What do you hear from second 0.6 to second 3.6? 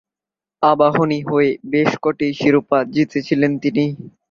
আবাহনীর হয়ে বেশ ক’টি শিরোপা জিতেছিলেন